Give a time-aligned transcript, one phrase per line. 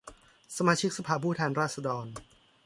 [0.55, 2.05] สมาชิกสภาผู้แทนราษฏร